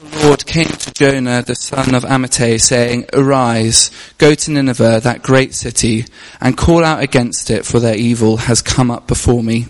[0.00, 5.22] the Lord came to Jonah, the son of Amittai, saying, Arise, go to Nineveh, that
[5.22, 6.04] great city,
[6.40, 9.66] and call out against it, for their evil has come up before me.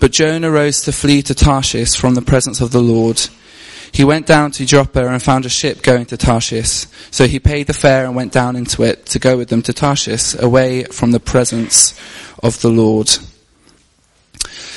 [0.00, 3.20] But Jonah rose to flee to Tarshish from the presence of the Lord.
[3.92, 6.86] He went down to Joppa and found a ship going to Tarshish.
[7.10, 9.72] So he paid the fare and went down into it to go with them to
[9.72, 11.98] Tarshish, away from the presence
[12.42, 13.08] of the Lord.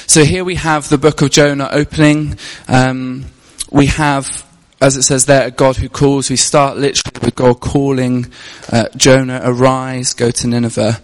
[0.08, 2.38] So here we have the book of Jonah opening.
[2.68, 3.26] Um,
[3.72, 4.46] we have,
[4.82, 6.30] as it says there, a God who calls.
[6.30, 8.32] We start literally with God calling
[8.72, 11.00] uh, Jonah, arise, go to Nineveh.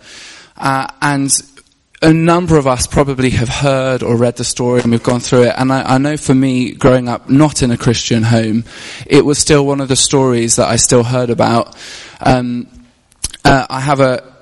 [0.57, 1.31] Uh, and
[2.01, 5.43] a number of us probably have heard or read the story and we've gone through
[5.43, 5.53] it.
[5.57, 8.65] And I, I, know for me, growing up not in a Christian home,
[9.05, 11.75] it was still one of the stories that I still heard about.
[12.19, 12.67] Um,
[13.45, 14.36] uh, I have a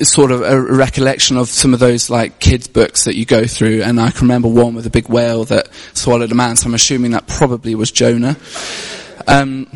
[0.00, 3.82] sort of a recollection of some of those like kids books that you go through,
[3.82, 6.56] and I can remember one with a big whale that swallowed a man.
[6.56, 8.36] So I'm assuming that probably was Jonah.
[9.26, 9.66] Um,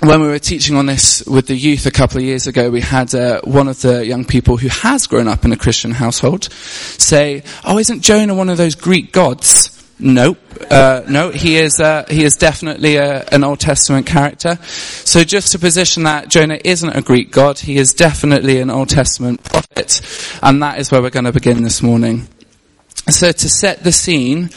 [0.00, 2.80] when we were teaching on this with the youth a couple of years ago, we
[2.80, 6.52] had uh, one of the young people who has grown up in a Christian household
[6.52, 10.38] say, "Oh, isn't Jonah one of those Greek gods?" Nope,
[10.70, 14.56] uh, no, he is uh, he is definitely a, an Old Testament character.
[14.62, 18.90] So just to position that Jonah isn't a Greek god, he is definitely an Old
[18.90, 20.00] Testament prophet,
[20.40, 22.28] and that is where we're going to begin this morning.
[23.08, 24.50] So to set the scene,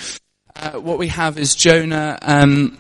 [0.56, 2.20] uh, what we have is Jonah.
[2.22, 2.78] Um,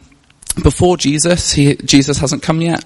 [0.61, 1.51] before Jesus.
[1.51, 2.83] He, Jesus hasn't come yet.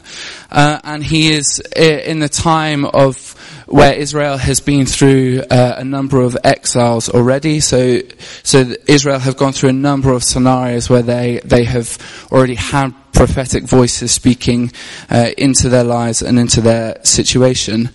[0.52, 3.36] Uh, and he is in the time of
[3.68, 7.60] where Israel has been through uh, a number of exiles already.
[7.60, 8.00] So,
[8.44, 11.98] so Israel have gone through a number of scenarios where they, they have
[12.32, 14.72] already had prophetic voices speaking
[15.10, 17.90] uh, into their lives and into their situation.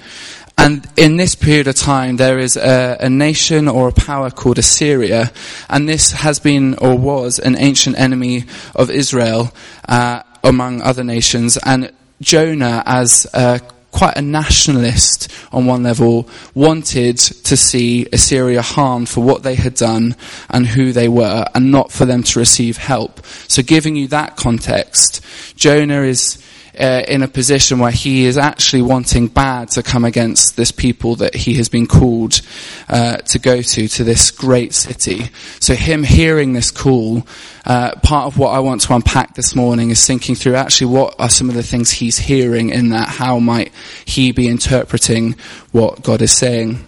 [0.59, 4.59] And in this period of time, there is a, a, nation or a power called
[4.59, 5.33] Assyria,
[5.71, 9.55] and this has been or was an ancient enemy of Israel,
[9.89, 11.57] uh, among other nations.
[11.65, 19.09] And Jonah, as a, quite a nationalist on one level, wanted to see Assyria harmed
[19.09, 20.17] for what they had done
[20.49, 23.25] and who they were, and not for them to receive help.
[23.49, 25.25] So, giving you that context,
[25.57, 26.43] Jonah is
[26.81, 31.17] uh, in a position where he is actually wanting bad to come against this people
[31.17, 32.41] that he has been called
[32.89, 35.25] uh, to go to, to this great city.
[35.61, 37.27] So him hearing this call,
[37.67, 41.15] uh, part of what I want to unpack this morning is thinking through actually what
[41.19, 43.73] are some of the things he's hearing in that, how might
[44.05, 45.37] he be interpreting
[45.73, 46.87] what God is saying.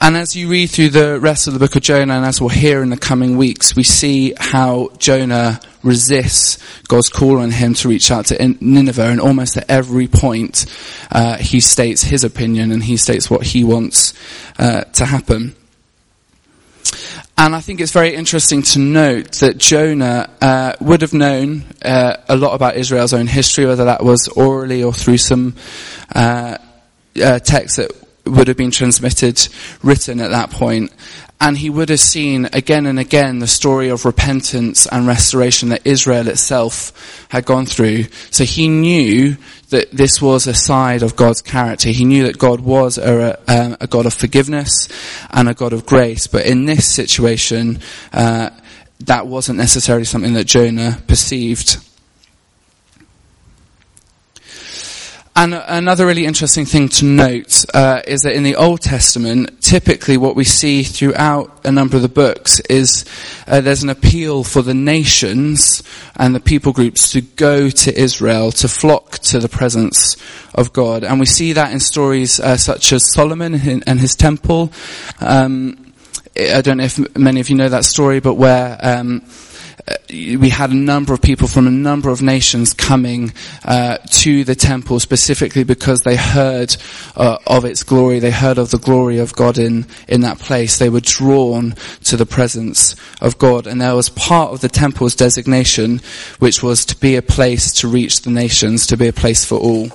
[0.00, 2.50] And as you read through the rest of the book of Jonah, and as we'll
[2.50, 7.88] hear in the coming weeks, we see how Jonah resists God's call on him to
[7.88, 10.66] reach out to Nineveh, and almost at every point,
[11.10, 14.14] uh, he states his opinion and he states what he wants
[14.58, 15.56] uh, to happen.
[17.36, 22.16] And I think it's very interesting to note that Jonah uh, would have known uh,
[22.28, 25.56] a lot about Israel's own history, whether that was orally or through some
[26.14, 26.58] uh,
[27.20, 27.90] uh texts that
[28.30, 29.48] would have been transmitted
[29.82, 30.92] written at that point.
[31.40, 35.86] And he would have seen again and again the story of repentance and restoration that
[35.86, 38.04] Israel itself had gone through.
[38.30, 39.36] So he knew
[39.70, 41.90] that this was a side of God's character.
[41.90, 44.88] He knew that God was a, a, a God of forgiveness
[45.30, 46.26] and a God of grace.
[46.26, 47.78] But in this situation,
[48.12, 48.50] uh,
[49.00, 51.78] that wasn't necessarily something that Jonah perceived.
[55.40, 60.16] And another really interesting thing to note uh, is that in the Old Testament, typically
[60.16, 63.04] what we see throughout a number of the books is
[63.46, 65.84] uh, there's an appeal for the nations
[66.16, 70.16] and the people groups to go to Israel, to flock to the presence
[70.56, 71.04] of God.
[71.04, 73.54] And we see that in stories uh, such as Solomon
[73.86, 74.72] and his temple.
[75.20, 75.94] Um,
[76.36, 79.22] I don't know if many of you know that story, but where um,
[80.10, 83.32] we had a number of people from a number of nations coming
[83.64, 86.76] uh, to the temple specifically because they heard
[87.16, 88.18] uh, of its glory.
[88.18, 90.78] They heard of the glory of God in in that place.
[90.78, 95.14] They were drawn to the presence of God, and there was part of the temple's
[95.14, 96.00] designation,
[96.38, 99.58] which was to be a place to reach the nations, to be a place for
[99.58, 99.88] all.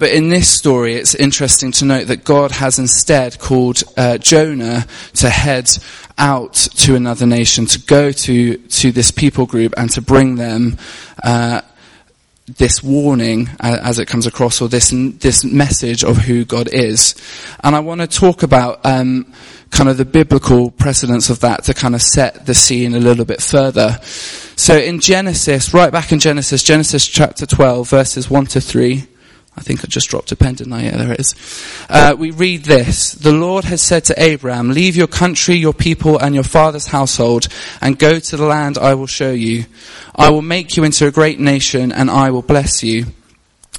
[0.00, 4.86] But in this story, it's interesting to note that God has instead called uh, Jonah
[5.16, 5.68] to head
[6.20, 10.76] out to another nation, to go to, to this people group and to bring them
[11.24, 11.62] uh,
[12.58, 17.14] this warning as it comes across, or this this message of who God is.
[17.62, 19.32] And I want to talk about um,
[19.70, 23.24] kind of the biblical precedence of that to kind of set the scene a little
[23.24, 23.98] bit further.
[24.02, 29.06] So in Genesis, right back in Genesis, Genesis chapter 12, verses 1 to 3.
[29.60, 30.84] I think I just dropped a pen, didn't I?
[30.84, 31.34] Yeah, there it is.
[31.90, 33.12] Uh, we read this.
[33.12, 37.46] The Lord has said to Abraham, leave your country, your people, and your father's household,
[37.82, 39.66] and go to the land I will show you.
[40.16, 43.04] I will make you into a great nation, and I will bless you.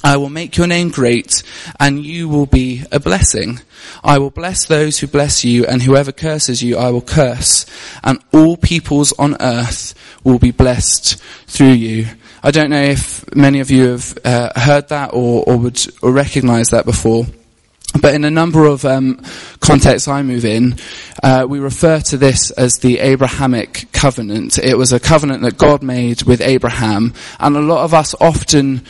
[0.03, 1.41] I will make your name great,
[1.79, 3.61] and you will be a blessing.
[4.03, 7.65] I will bless those who bless you, and whoever curses you, I will curse.
[8.03, 12.05] And all peoples on earth will be blessed through you.
[12.43, 16.11] I don't know if many of you have uh, heard that or, or would or
[16.11, 17.25] recognize that before.
[18.01, 19.21] But in a number of um,
[19.59, 20.77] contexts I move in,
[21.21, 24.57] uh, we refer to this as the Abrahamic covenant.
[24.57, 28.85] It was a covenant that God made with Abraham, and a lot of us often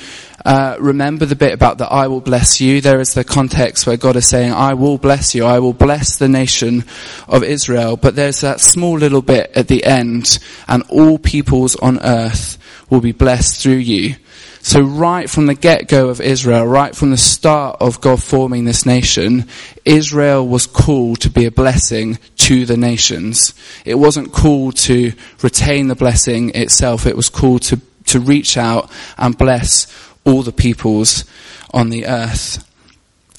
[0.46, 2.80] uh, remember the bit about the I will bless you.
[2.80, 5.46] There is the context where God is saying, I will bless you.
[5.46, 6.86] I will bless the nation
[7.28, 7.98] of Israel.
[7.98, 12.60] But there's that small little bit at the end, and all peoples on earth
[12.92, 14.18] will be blessed through you.
[14.64, 18.86] So right from the get-go of Israel, right from the start of God forming this
[18.86, 19.48] nation,
[19.86, 23.56] Israel was called to be a blessing to the nations.
[23.86, 27.08] It wasn't called to retain the blessing itself.
[27.08, 29.88] It was called to, to reach out and bless
[30.26, 31.26] all the peoples
[31.74, 32.64] on the earth.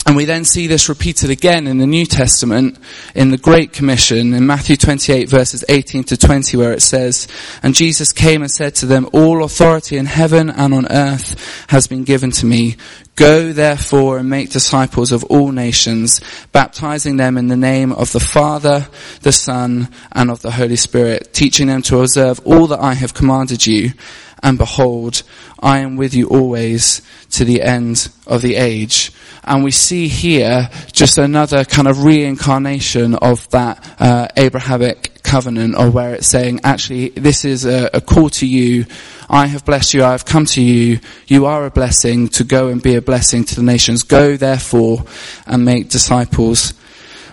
[0.05, 2.77] And we then see this repeated again in the New Testament
[3.15, 7.29] in the Great Commission in Matthew 28 verses 18 to 20 where it says,
[7.63, 11.87] And Jesus came and said to them, All authority in heaven and on earth has
[11.87, 12.77] been given to me.
[13.15, 16.21] Go therefore and make disciples of all nations,
[16.51, 18.89] baptizing them in the name of the Father,
[19.21, 23.15] the Son, and of the Holy Spirit, teaching them to observe all that I have
[23.15, 23.93] commanded you.
[24.43, 25.23] And behold,
[25.61, 27.00] I am with you always
[27.31, 29.12] to the end of the age.
[29.44, 35.91] And we see here just another kind of reincarnation of that uh, Abrahamic covenant, or
[35.91, 38.85] where it's saying, actually, this is a, a call to you.
[39.31, 40.05] I have blessed you.
[40.05, 41.00] I have come to you.
[41.27, 44.03] You are a blessing to go and be a blessing to the nations.
[44.03, 45.05] Go therefore
[45.47, 46.75] and make disciples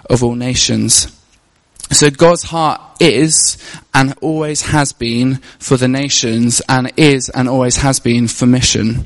[0.10, 1.19] of all nations.
[1.92, 3.58] So God's heart is
[3.94, 9.06] and always has been for the nations and is and always has been for mission.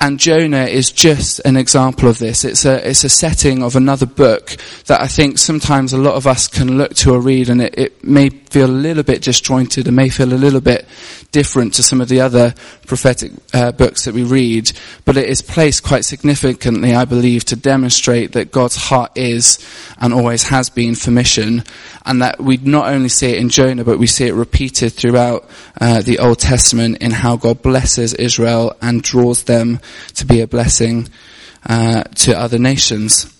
[0.00, 2.44] And Jonah is just an example of this.
[2.44, 4.56] It's a, it's a setting of another book
[4.86, 7.78] that I think sometimes a lot of us can look to or read and it,
[7.78, 10.86] it may feel a little bit disjointed and may feel a little bit
[11.32, 12.54] different to some of the other
[12.86, 14.70] prophetic uh, books that we read.
[15.04, 19.58] But it is placed quite significantly, I believe, to demonstrate that God's heart is
[19.98, 21.64] and always has been for mission
[22.04, 25.48] and that we not only see it in Jonah, but we see it repeated throughout
[25.80, 29.80] uh, the Old Testament in how God blesses Israel and draws them
[30.14, 31.08] to be a blessing
[31.66, 33.30] uh, to other nations.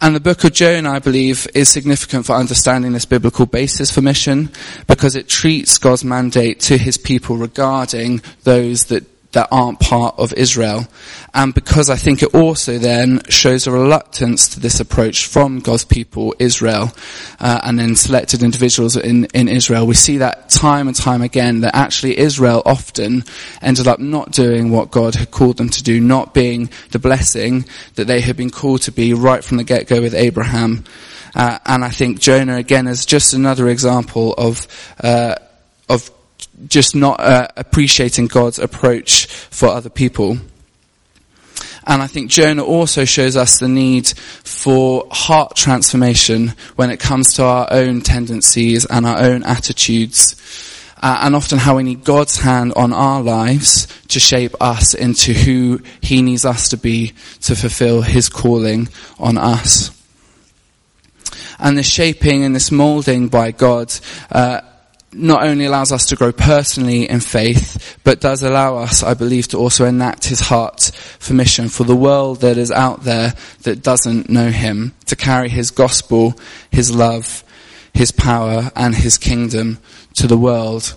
[0.00, 4.02] And the book of Jonah, I believe, is significant for understanding this biblical basis for
[4.02, 4.50] mission
[4.88, 10.32] because it treats God's mandate to his people regarding those that that aren't part of
[10.34, 10.86] Israel.
[11.34, 15.84] And because I think it also then shows a reluctance to this approach from God's
[15.84, 16.92] people, Israel,
[17.40, 19.86] uh, and then selected individuals in, in Israel.
[19.86, 23.24] We see that time and time again that actually Israel often
[23.62, 27.64] ended up not doing what God had called them to do, not being the blessing
[27.94, 30.84] that they had been called to be right from the get-go with Abraham.
[31.34, 34.66] Uh, and I think Jonah again is just another example of,
[35.02, 35.36] uh,
[35.88, 36.10] of
[36.66, 40.38] just not uh, appreciating God's approach for other people.
[41.84, 47.34] And I think Jonah also shows us the need for heart transformation when it comes
[47.34, 50.36] to our own tendencies and our own attitudes.
[51.04, 55.32] Uh, and often how we need God's hand on our lives to shape us into
[55.32, 58.88] who He needs us to be to fulfill His calling
[59.18, 59.90] on us.
[61.58, 63.92] And this shaping and this molding by God
[64.30, 64.60] uh,
[65.12, 69.48] not only allows us to grow personally in faith, but does allow us, I believe,
[69.48, 73.82] to also enact his heart for mission for the world that is out there that
[73.82, 76.38] doesn't know him, to carry his gospel,
[76.70, 77.44] his love,
[77.92, 79.78] his power, and his kingdom
[80.14, 80.96] to the world.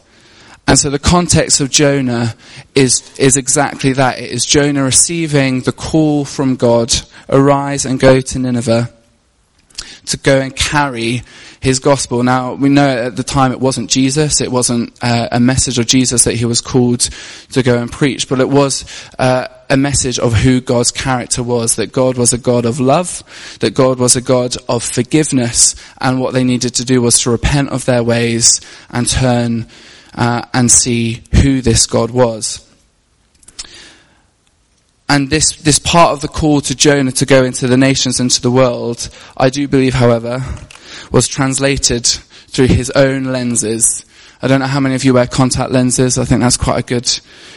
[0.67, 2.35] And so the context of Jonah
[2.73, 4.19] is, is exactly that.
[4.19, 6.93] It is Jonah receiving the call from God,
[7.29, 8.91] arise and go to Nineveh,
[10.05, 11.23] to go and carry
[11.59, 12.23] his gospel.
[12.23, 15.87] Now, we know at the time it wasn't Jesus, it wasn't uh, a message of
[15.87, 17.01] Jesus that he was called
[17.51, 18.85] to go and preach, but it was
[19.19, 23.23] uh, a message of who God's character was, that God was a God of love,
[23.59, 27.31] that God was a God of forgiveness, and what they needed to do was to
[27.31, 29.67] repent of their ways and turn
[30.13, 32.61] uh, and see who this God was.
[35.07, 38.31] And this, this part of the call to Jonah to go into the nations and
[38.31, 40.43] to the world, I do believe, however,
[41.11, 44.05] was translated through his own lenses
[44.41, 46.17] I don't know how many of you wear contact lenses.
[46.17, 47.09] I think that's quite a good,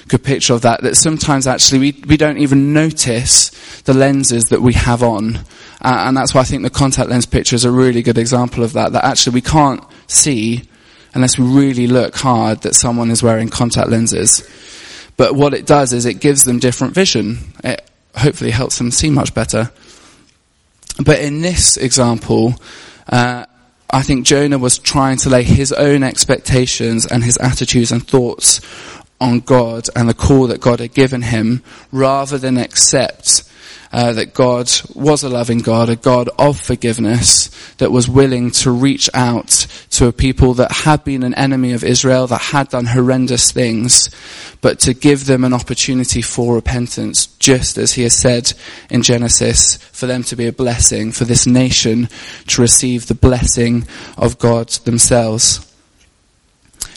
[0.07, 0.83] good picture of that.
[0.83, 3.51] That sometimes actually we, we don't even notice
[3.83, 5.37] the lenses that we have on.
[5.83, 8.65] Uh, and that's why I think the contact lens picture is a really good example
[8.65, 8.93] of that.
[8.93, 10.69] That actually we can't see
[11.15, 14.49] unless we really look hard that someone is wearing contact lenses.
[15.17, 17.39] But what it does is it gives them different vision.
[17.65, 19.71] It hopefully helps them see much better.
[21.05, 22.55] But in this example,
[23.09, 23.47] uh,
[23.91, 28.61] I think Jonah was trying to lay his own expectations and his attitudes and thoughts
[29.21, 33.43] on God and the call that God had given him rather than accept
[33.93, 37.49] uh, that God was a loving God, a God of forgiveness
[37.79, 41.85] that was willing to reach out to a people that had been an enemy of
[41.85, 44.11] Israel, that had done horrendous things,
[44.61, 48.53] but to give them an opportunity for repentance, just as he has said
[48.91, 52.09] in Genesis, for them to be a blessing, for this nation
[52.47, 55.65] to receive the blessing of God themselves.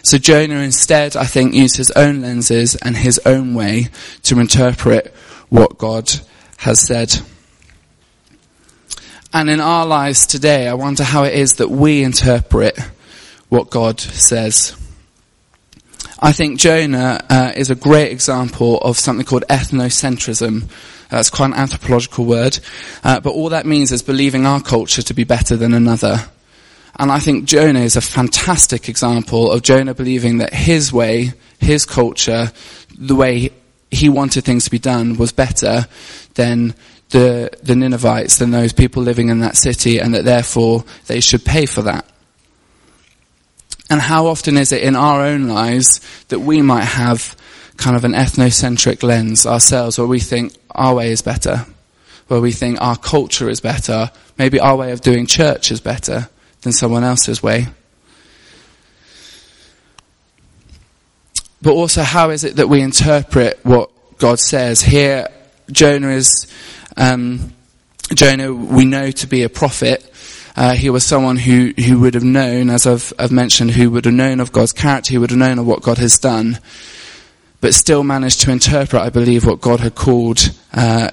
[0.03, 3.89] So Jonah instead, I think, used his own lenses and his own way
[4.24, 5.13] to interpret
[5.50, 6.12] what God
[6.58, 7.13] has said.
[9.34, 12.77] And in our lives today, I wonder how it is that we interpret
[13.50, 14.75] what God says.
[16.20, 20.70] I think Jonah uh, is a great example of something called ethnocentrism.
[21.10, 22.60] That's quite an anthropological word.
[23.03, 26.29] Uh, but all that means is believing our culture to be better than another.
[27.01, 31.84] And I think Jonah is a fantastic example of Jonah believing that his way, his
[31.84, 32.51] culture,
[32.96, 33.50] the way
[33.89, 35.88] he wanted things to be done was better
[36.36, 36.75] than
[37.10, 41.43] the, the Ninevites, than those people living in that city, and that therefore they should
[41.43, 42.05] pay for that.
[43.89, 47.36] And how often is it in our own lives that we might have
[47.77, 51.65] kind of an ethnocentric lens ourselves where we think our way is better,
[52.27, 56.29] where we think our culture is better, maybe our way of doing church is better
[56.62, 57.68] than someone else's way.
[61.62, 64.82] But also, how is it that we interpret what God says?
[64.82, 65.27] Here,
[65.72, 66.51] Jonah is,
[66.98, 67.53] um,
[68.13, 70.08] Jonah we know to be a prophet,
[70.56, 74.06] uh, he was someone who, who would have known, as I've, I've mentioned, who would
[74.06, 76.60] have known of God's character, who would have known of what God has done,
[77.62, 81.12] but still managed to interpret, I believe, what God had called uh,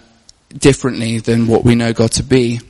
[0.57, 2.61] differently than what we know God to be.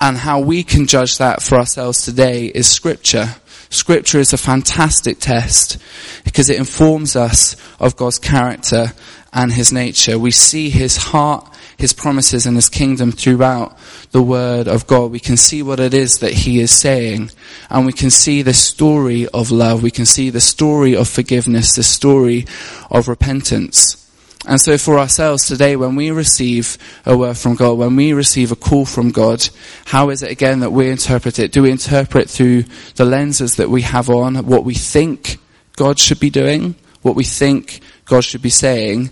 [0.00, 3.36] And how we can judge that for ourselves today is Scripture.
[3.68, 5.78] Scripture is a fantastic test
[6.24, 8.86] because it informs us of God's character
[9.32, 10.18] and His nature.
[10.18, 11.46] We see His heart
[11.80, 13.76] his promises and his kingdom throughout
[14.10, 15.10] the word of God.
[15.10, 17.30] We can see what it is that he is saying
[17.70, 19.82] and we can see the story of love.
[19.82, 22.46] We can see the story of forgiveness, the story
[22.90, 23.96] of repentance.
[24.46, 28.52] And so for ourselves today, when we receive a word from God, when we receive
[28.52, 29.46] a call from God,
[29.84, 31.52] how is it again that we interpret it?
[31.52, 35.36] Do we interpret through the lenses that we have on, what we think
[35.76, 39.10] God should be doing, what we think God should be saying,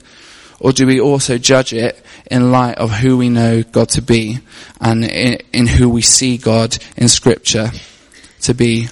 [0.60, 4.38] or do we also judge it in light of who we know God to be
[4.80, 7.70] and in, in who we see God in scripture
[8.42, 8.88] to be?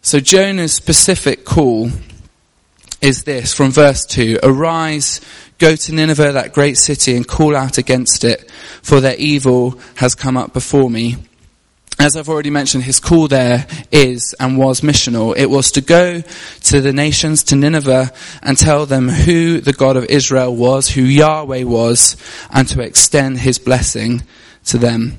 [0.00, 1.90] So Jonah's specific call
[3.04, 5.20] is this from verse 2 Arise,
[5.58, 8.50] go to Nineveh, that great city, and call out against it,
[8.82, 11.16] for their evil has come up before me
[11.98, 15.36] as I've already mentioned, his call there is and was missional.
[15.36, 19.96] It was to go to the nations, to Nineveh, and tell them who the God
[19.96, 22.16] of Israel was, who Yahweh was,
[22.50, 24.24] and to extend his blessing
[24.66, 25.18] to them.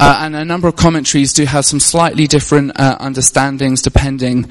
[0.00, 4.50] Uh, and a number of commentaries do have some slightly different uh, understandings depending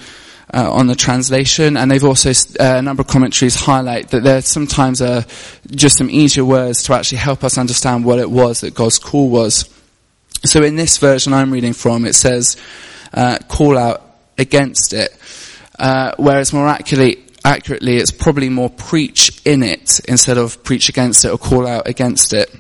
[0.53, 4.41] uh, on the translation, and they've also uh, a number of commentaries highlight that there
[4.41, 5.24] sometimes are
[5.72, 9.29] just some easier words to actually help us understand what it was that God's call
[9.29, 9.70] was.
[10.46, 12.58] So in this version I'm reading from, it says,
[13.13, 14.03] uh, call out
[14.38, 15.15] against it.
[15.77, 21.25] Uh, whereas more accurately, accurately, it's probably more preach in it instead of preach against
[21.25, 22.53] it or call out against it.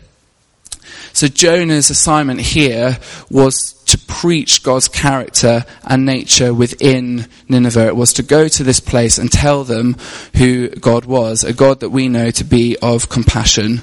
[1.13, 2.97] So Jonah's assignment here
[3.29, 7.87] was to preach God's character and nature within Nineveh.
[7.87, 9.95] It was to go to this place and tell them
[10.35, 13.81] who God was, a God that we know to be of compassion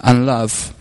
[0.00, 0.72] and love.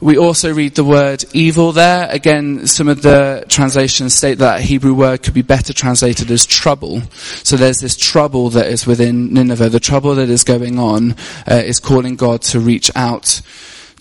[0.00, 2.08] We also read the word evil there.
[2.10, 7.02] Again, some of the translations state that Hebrew word could be better translated as trouble.
[7.44, 9.68] So there's this trouble that is within Nineveh.
[9.68, 11.12] The trouble that is going on
[11.48, 13.42] uh, is calling God to reach out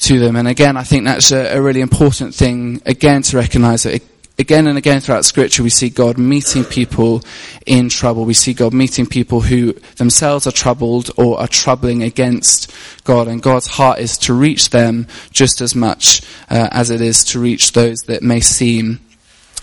[0.02, 0.36] to them.
[0.36, 4.04] And again, I think that's a, a really important thing, again, to recognize that it,
[4.40, 7.22] again and again throughout scripture, we see God meeting people
[7.66, 8.26] in trouble.
[8.26, 13.28] We see God meeting people who themselves are troubled or are troubling against God.
[13.28, 17.40] And God's heart is to reach them just as much uh, as it is to
[17.40, 19.00] reach those that may seem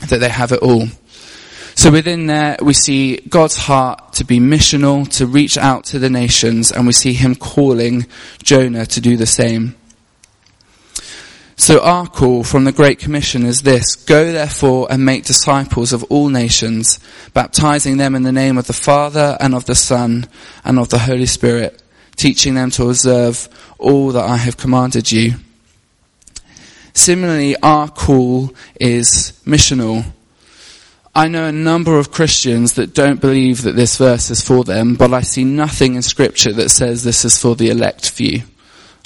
[0.09, 0.87] that they have it all.
[1.75, 6.11] So within there, we see God's heart to be missional, to reach out to the
[6.11, 8.07] nations, and we see him calling
[8.43, 9.78] Jonah to do the same.
[11.61, 16.05] So our call from the Great Commission is this, go therefore and make disciples of
[16.05, 17.01] all nations,
[17.35, 20.29] baptizing them in the name of the Father and of the Son
[20.65, 21.83] and of the Holy Spirit,
[22.15, 25.33] teaching them to observe all that I have commanded you.
[26.95, 30.05] Similarly, our call is missional.
[31.13, 34.95] I know a number of Christians that don't believe that this verse is for them,
[34.95, 38.43] but I see nothing in scripture that says this is for the elect few.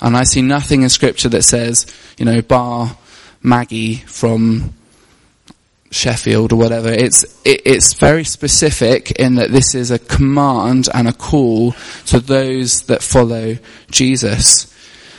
[0.02, 1.86] And I see nothing in scripture that says,
[2.18, 2.96] you know, bar
[3.40, 4.74] Maggie from
[5.92, 6.88] Sheffield or whatever.
[6.88, 11.72] It's, it, it's very specific in that this is a command and a call
[12.06, 13.58] to those that follow
[13.92, 14.68] Jesus.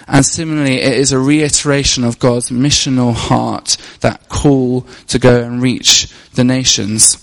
[0.05, 5.61] And similarly, it is a reiteration of God's missional heart, that call to go and
[5.61, 7.19] reach the nations.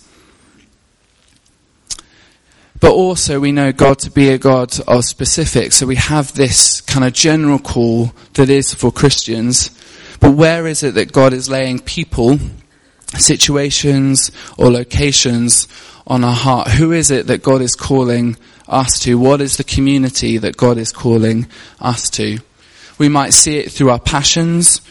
[2.81, 5.77] But also we know God to be a God of specifics.
[5.77, 9.71] So we have this kind of general call that is for Christians.
[10.19, 12.39] But where is it that God is laying people,
[13.17, 15.69] situations or locations
[16.07, 16.69] on our heart?
[16.69, 19.19] Who is it that God is calling us to?
[19.19, 21.47] What is the community that God is calling
[21.81, 22.39] us to?
[22.99, 24.83] We might see it through our passions.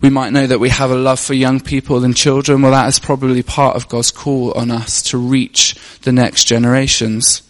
[0.00, 2.62] We might know that we have a love for young people and children.
[2.62, 7.42] Well, that is probably part of God's call on us to reach the next generations.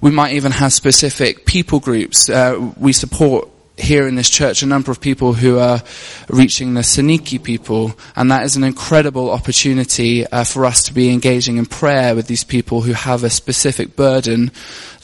[0.00, 2.28] We might even have specific people groups.
[2.28, 3.48] Uh, we support
[3.80, 5.82] here in this church a number of people who are
[6.28, 11.10] reaching the Saniki people, and that is an incredible opportunity uh, for us to be
[11.10, 14.50] engaging in prayer with these people who have a specific burden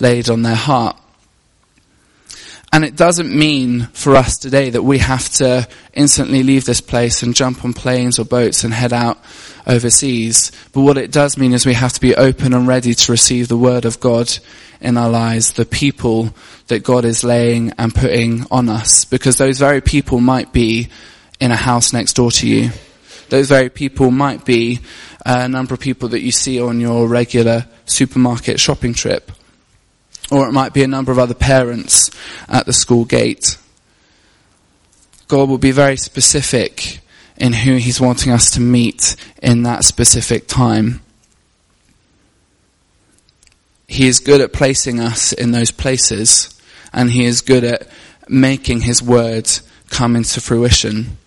[0.00, 0.96] laid on their heart.
[2.72, 7.22] And it doesn't mean for us today that we have to instantly leave this place
[7.22, 9.18] and jump on planes or boats and head out
[9.66, 10.52] overseas.
[10.72, 13.48] But what it does mean is we have to be open and ready to receive
[13.48, 14.36] the word of God
[14.80, 16.34] in our lives, the people
[16.66, 19.04] that God is laying and putting on us.
[19.04, 20.88] Because those very people might be
[21.40, 22.70] in a house next door to you.
[23.28, 24.80] Those very people might be
[25.24, 29.32] a number of people that you see on your regular supermarket shopping trip
[30.30, 32.10] or it might be a number of other parents
[32.48, 33.58] at the school gate.
[35.28, 37.00] God will be very specific
[37.36, 41.00] in who He's wanting us to meet in that specific time.
[43.88, 46.60] He is good at placing us in those places,
[46.92, 47.88] and He is good at
[48.28, 49.48] making His word
[49.90, 51.18] come into fruition.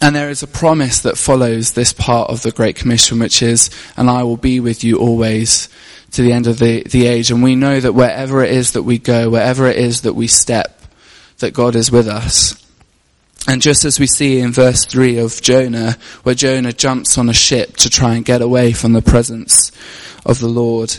[0.00, 3.70] And there is a promise that follows this part of the Great Commission, which is,
[3.96, 5.68] and I will be with you always
[6.12, 7.30] to the end of the, the age.
[7.30, 10.26] And we know that wherever it is that we go, wherever it is that we
[10.26, 10.82] step,
[11.38, 12.62] that God is with us.
[13.48, 17.34] And just as we see in verse 3 of Jonah, where Jonah jumps on a
[17.34, 19.70] ship to try and get away from the presence
[20.24, 20.96] of the Lord,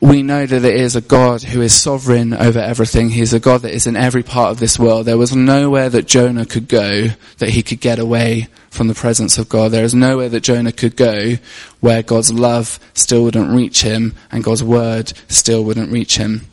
[0.00, 3.10] we know that it is a God who is sovereign over everything.
[3.10, 5.04] He's a God that is in every part of this world.
[5.04, 9.36] There was nowhere that Jonah could go that he could get away from the presence
[9.36, 9.72] of God.
[9.72, 11.34] There is nowhere that Jonah could go
[11.80, 16.46] where God's love still wouldn't reach him and God's word still wouldn't reach him.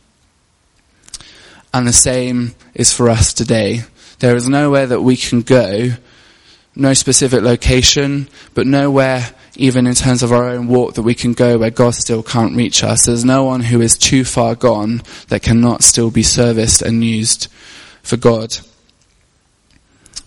[1.74, 3.84] And the same is for us today.
[4.20, 5.92] There is nowhere that we can go,
[6.76, 11.34] no specific location, but nowhere even in terms of our own walk, that we can
[11.34, 13.06] go where God still can't reach us.
[13.06, 17.48] There's no one who is too far gone that cannot still be serviced and used
[18.04, 18.58] for God.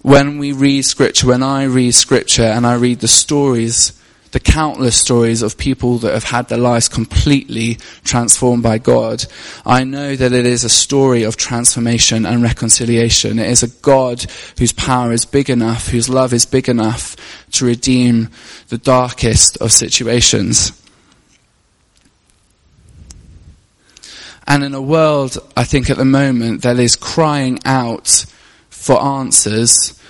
[0.02, 3.99] When we read scripture, when I read scripture and I read the stories
[4.32, 9.24] the countless stories of people that have had their lives completely transformed by God,
[9.66, 13.38] I know that it is a story of transformation and reconciliation.
[13.38, 14.24] It is a God
[14.58, 17.16] whose power is big enough, whose love is big enough
[17.52, 18.28] to redeem
[18.68, 20.72] the darkest of situations.
[24.46, 28.26] And in a world, I think at the moment, that is crying out
[28.68, 30.00] for answers,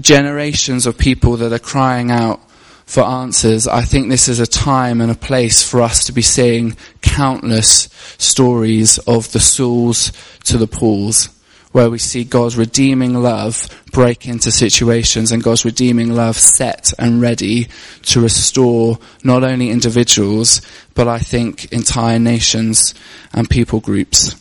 [0.00, 2.40] generations of people that are crying out
[2.86, 6.22] for answers, I think this is a time and a place for us to be
[6.22, 10.12] seeing countless stories of the Sauls
[10.44, 11.28] to the Pauls
[11.72, 17.20] where we see God's redeeming love break into situations and God's redeeming love set and
[17.20, 17.68] ready
[18.04, 20.62] to restore not only individuals,
[20.94, 22.94] but I think entire nations
[23.34, 24.34] and people groups.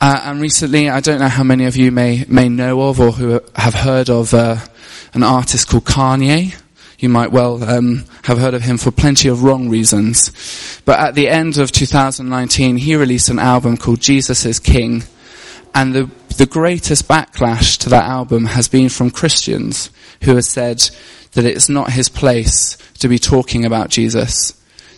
[0.00, 3.12] Uh, and recently, I don't know how many of you may may know of or
[3.12, 4.56] who have heard of uh,
[5.14, 6.58] an artist called Kanye.
[6.98, 10.80] You might well um, have heard of him for plenty of wrong reasons.
[10.84, 15.02] But at the end of 2019, he released an album called Jesus is King.
[15.74, 19.90] And the, the greatest backlash to that album has been from Christians
[20.22, 20.80] who have said
[21.32, 24.52] that it's not his place to be talking about Jesus,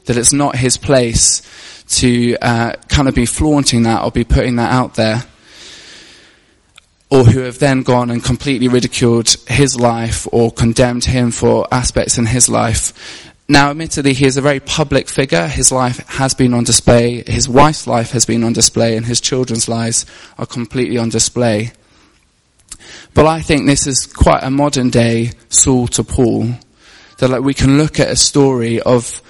[0.04, 1.42] that it's not his place
[1.86, 5.22] to uh, kind of be flaunting that or be putting that out there,
[7.14, 12.18] or who have then gone and completely ridiculed his life or condemned him for aspects
[12.18, 13.30] in his life.
[13.48, 15.46] Now, admittedly, he is a very public figure.
[15.46, 17.22] His life has been on display.
[17.24, 20.06] His wife's life has been on display, and his children's lives
[20.38, 21.70] are completely on display.
[23.12, 26.48] But I think this is quite a modern day Saul to Paul.
[27.18, 29.22] That like we can look at a story of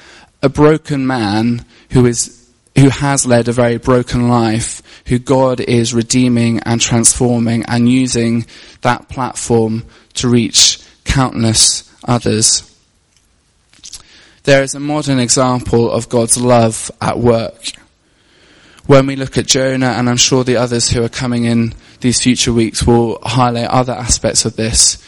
[0.43, 2.44] a broken man who is
[2.77, 8.47] who has led a very broken life, who God is redeeming and transforming and using
[8.83, 9.85] that platform
[10.15, 12.71] to reach countless others.
[14.43, 17.73] There is a modern example of God's love at work.
[18.87, 22.21] When we look at Jonah, and I'm sure the others who are coming in these
[22.21, 24.99] future weeks will highlight other aspects of this,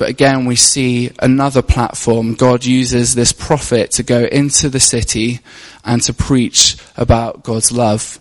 [0.00, 2.32] but again, we see another platform.
[2.32, 5.40] God uses this prophet to go into the city
[5.84, 8.18] and to preach about God's love.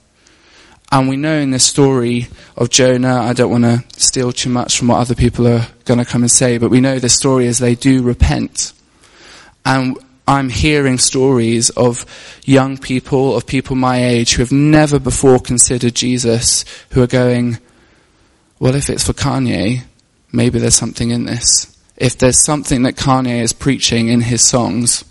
[0.92, 4.78] And we know in this story of Jonah, I don't want to steal too much
[4.78, 7.48] from what other people are going to come and say, but we know this story
[7.48, 8.74] as they do repent.
[9.64, 12.06] And I'm hearing stories of
[12.44, 17.58] young people, of people my age who have never before considered Jesus, who are going,
[18.60, 19.84] well, if it's for Kanye,
[20.32, 21.76] maybe there's something in this.
[21.98, 25.04] If there's something that Kanye is preaching in his songs,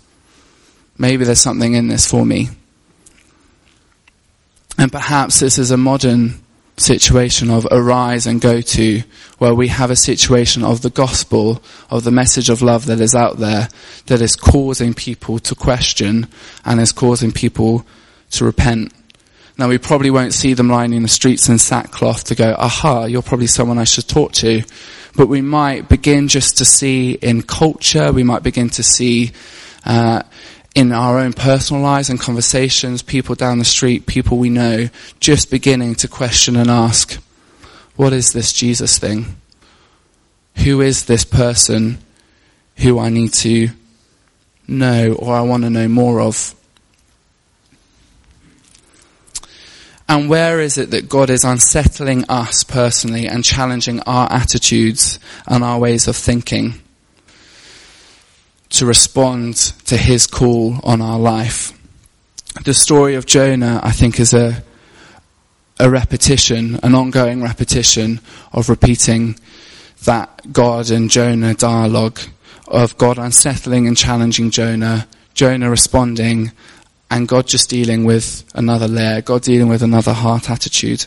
[0.97, 2.49] maybe there's something in this for me.
[4.77, 6.41] And perhaps this is a modern
[6.77, 9.03] situation of arise and go to,
[9.37, 13.13] where we have a situation of the gospel, of the message of love that is
[13.13, 13.67] out there,
[14.07, 16.27] that is causing people to question
[16.65, 17.85] and is causing people
[18.31, 18.93] to repent.
[19.57, 23.21] Now we probably won't see them lining the streets in sackcloth to go, aha, you're
[23.21, 24.63] probably someone I should talk to.
[25.15, 29.31] But we might begin just to see in culture, we might begin to see,
[29.85, 30.23] uh,
[30.75, 35.49] in our own personal lives and conversations, people down the street, people we know, just
[35.49, 37.19] beginning to question and ask,
[37.95, 39.25] what is this Jesus thing?
[40.63, 41.97] Who is this person
[42.77, 43.69] who I need to
[44.67, 46.55] know or I want to know more of?
[50.09, 55.63] And where is it that God is unsettling us personally and challenging our attitudes and
[55.63, 56.81] our ways of thinking
[58.69, 61.73] to respond to His call on our life?
[62.65, 64.63] The story of Jonah, I think, is a,
[65.79, 68.19] a repetition, an ongoing repetition
[68.51, 69.35] of repeating
[70.05, 72.19] that God and Jonah dialogue
[72.67, 76.51] of God unsettling and challenging Jonah, Jonah responding
[77.11, 81.05] and God just dealing with another layer, God dealing with another heart attitude.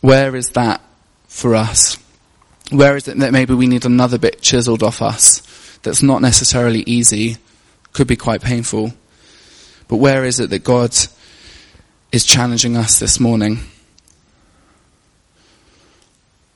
[0.00, 0.80] Where is that
[1.28, 1.98] for us?
[2.70, 6.80] Where is it that maybe we need another bit chiseled off us that's not necessarily
[6.86, 7.36] easy,
[7.92, 8.92] could be quite painful?
[9.88, 10.96] But where is it that God
[12.12, 13.58] is challenging us this morning?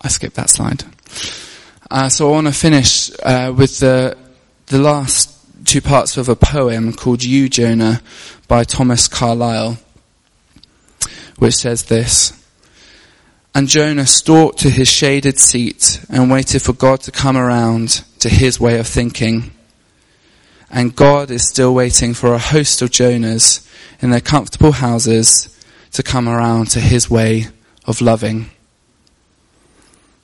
[0.00, 0.85] I skipped that slide.
[1.90, 4.16] Uh, so I want to finish uh, with the
[4.66, 5.34] the last
[5.64, 8.03] two parts of a poem called You, Jonah
[8.48, 9.79] by Thomas Carlisle,
[11.38, 12.33] which says this.
[13.55, 18.29] And Jonah stalked to his shaded seat and waited for God to come around to
[18.29, 19.53] his way of thinking.
[20.70, 23.68] And God is still waiting for a host of Jonahs
[24.00, 25.48] in their comfortable houses
[25.92, 27.46] to come around to his way
[27.87, 28.50] of loving.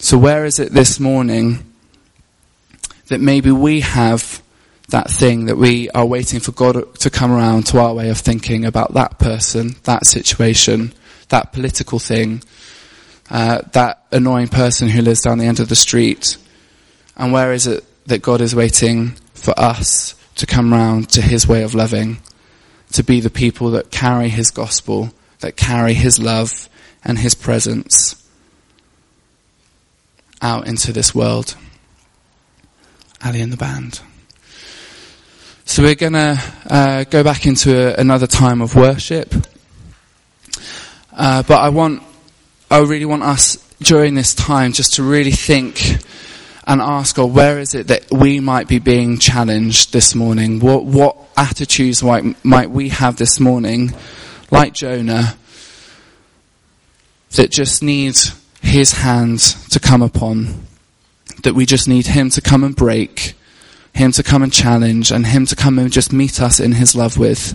[0.01, 1.73] So where is it this morning
[3.07, 4.43] that maybe we have
[4.91, 8.19] that thing that we are waiting for God to come around to our way of
[8.19, 10.93] thinking about that person, that situation,
[11.29, 12.43] that political thing,
[13.31, 16.37] uh, that annoying person who lives down the end of the street.
[17.17, 21.47] And where is it that God is waiting for us to come round to his
[21.47, 22.19] way of loving,
[22.93, 26.69] to be the people that carry his gospel, that carry his love
[27.05, 28.17] and his presence
[30.43, 31.57] out into this world?
[33.25, 34.01] Ali and the band.
[35.71, 39.33] So we're going to uh, go back into a, another time of worship.
[41.13, 42.03] Uh, but I want,
[42.69, 45.81] I really want us during this time just to really think
[46.67, 50.59] and ask God, where is it that we might be being challenged this morning?
[50.59, 53.95] What, what attitudes might, might we have this morning,
[54.51, 55.37] like Jonah,
[57.37, 59.39] that just needs his hand
[59.71, 60.67] to come upon,
[61.45, 63.35] that we just need him to come and break,
[63.95, 66.95] him to come and challenge and Him to come and just meet us in His
[66.95, 67.55] love with.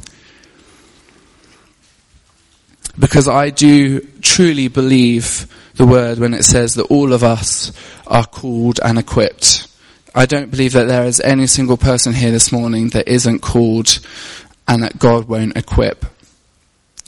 [2.98, 7.71] Because I do truly believe the word when it says that all of us
[8.08, 9.67] are called and equipped.
[10.13, 14.00] I don't believe that there is any single person here this morning that isn't called
[14.67, 16.06] and that God won't equip.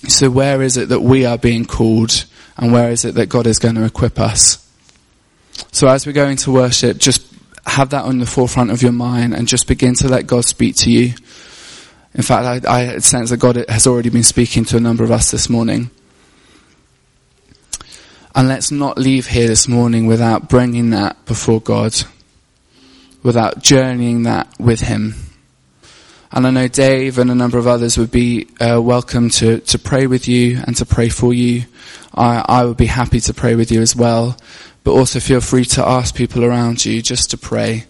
[0.08, 2.26] So where is it that we are being called
[2.58, 4.64] and where is it that God is going to equip us?
[5.72, 7.37] So as we're going to worship, just
[7.68, 10.76] have that on the forefront of your mind and just begin to let God speak
[10.78, 11.14] to you.
[12.14, 15.12] In fact, I, I sense that God has already been speaking to a number of
[15.12, 15.92] us this morning.
[18.34, 21.96] And let's not leave here this morning without bringing that before God,
[23.24, 25.16] without journeying that with Him.
[26.32, 29.80] And I know Dave and a number of others would be uh, welcome to, to
[29.80, 31.64] pray with you and to pray for you.
[32.14, 34.38] I, I would be happy to pray with you as well.
[34.88, 37.84] But also feel free to ask people around you just to pray.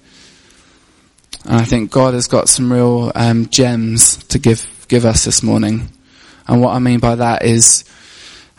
[1.45, 5.43] And I think God has got some real um, gems to give give us this
[5.43, 5.89] morning.
[6.47, 7.83] And what I mean by that is,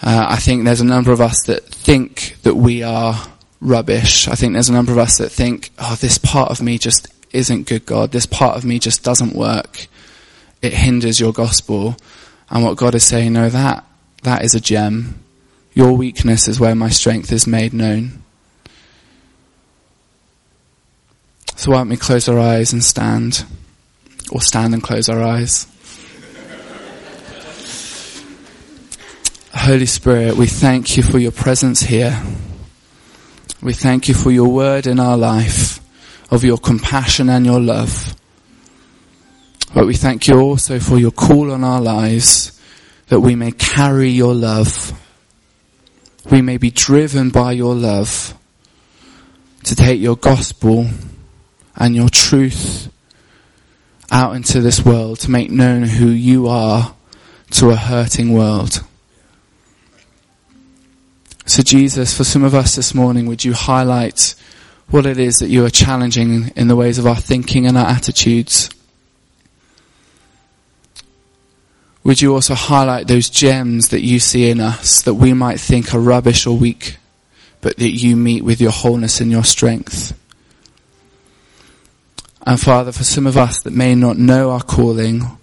[0.00, 3.20] uh, I think there's a number of us that think that we are
[3.60, 4.28] rubbish.
[4.28, 7.08] I think there's a number of us that think, oh, this part of me just
[7.32, 8.12] isn't good, God.
[8.12, 9.88] This part of me just doesn't work.
[10.62, 11.96] It hinders your gospel.
[12.50, 13.84] And what God is saying, no, that,
[14.22, 15.24] that is a gem.
[15.74, 18.22] Your weakness is where my strength is made known.
[21.58, 23.44] So why don't we close our eyes and stand?
[24.30, 25.66] Or stand and close our eyes.
[29.52, 32.22] Holy Spirit, we thank you for your presence here.
[33.60, 35.80] We thank you for your word in our life
[36.30, 38.14] of your compassion and your love.
[39.74, 42.56] But we thank you also for your call on our lives
[43.08, 44.92] that we may carry your love.
[46.30, 48.38] We may be driven by your love
[49.64, 50.86] to take your gospel
[51.78, 52.92] and your truth
[54.10, 56.94] out into this world to make known who you are
[57.52, 58.84] to a hurting world.
[61.46, 64.34] So Jesus, for some of us this morning, would you highlight
[64.90, 67.86] what it is that you are challenging in the ways of our thinking and our
[67.86, 68.70] attitudes.
[72.04, 75.94] Would you also highlight those gems that you see in us that we might think
[75.94, 76.96] are rubbish or weak,
[77.60, 80.18] but that you meet with your wholeness and your strength?
[82.48, 85.36] And Father, for some of us that may not know our calling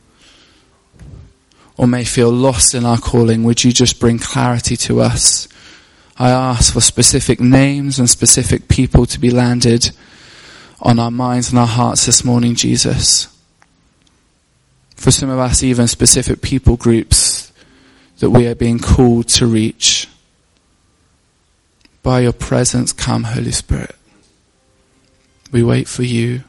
[1.78, 5.48] or may feel lost in our calling, would you just bring clarity to us?
[6.18, 9.92] I ask for specific names and specific people to be landed
[10.82, 13.28] on our minds and our hearts this morning, Jesus.
[14.96, 17.54] For some of us, even specific people groups
[18.18, 20.08] that we are being called to reach.
[22.02, 23.96] By your presence, come, Holy Spirit.
[25.52, 26.42] We wait for you.